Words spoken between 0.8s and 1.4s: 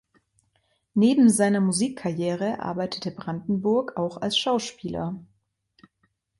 Neben